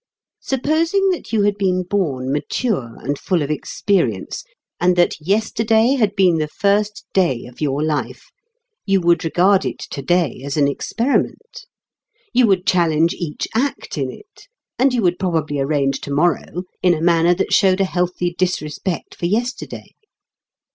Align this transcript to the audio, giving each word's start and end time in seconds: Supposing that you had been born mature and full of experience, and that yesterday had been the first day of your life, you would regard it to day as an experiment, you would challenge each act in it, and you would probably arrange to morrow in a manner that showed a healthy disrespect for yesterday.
Supposing 0.39 1.09
that 1.11 1.31
you 1.31 1.43
had 1.43 1.59
been 1.59 1.83
born 1.83 2.31
mature 2.31 2.97
and 3.03 3.19
full 3.19 3.43
of 3.43 3.51
experience, 3.51 4.43
and 4.79 4.95
that 4.95 5.21
yesterday 5.23 5.93
had 5.95 6.15
been 6.15 6.39
the 6.39 6.47
first 6.47 7.05
day 7.13 7.45
of 7.45 7.61
your 7.61 7.83
life, 7.83 8.31
you 8.83 8.99
would 8.99 9.23
regard 9.23 9.63
it 9.63 9.77
to 9.91 10.01
day 10.01 10.41
as 10.43 10.57
an 10.57 10.67
experiment, 10.67 11.67
you 12.33 12.47
would 12.47 12.65
challenge 12.65 13.13
each 13.13 13.47
act 13.53 13.95
in 13.95 14.09
it, 14.09 14.47
and 14.79 14.91
you 14.91 15.03
would 15.03 15.19
probably 15.19 15.59
arrange 15.59 16.01
to 16.01 16.09
morrow 16.11 16.63
in 16.81 16.95
a 16.95 16.99
manner 17.01 17.35
that 17.35 17.53
showed 17.53 17.79
a 17.79 17.83
healthy 17.85 18.33
disrespect 18.35 19.13
for 19.13 19.27
yesterday. 19.27 19.93